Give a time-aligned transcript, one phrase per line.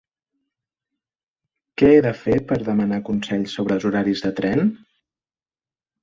[1.81, 4.63] Què he de fer per demanar consell sobre els horaris de tren?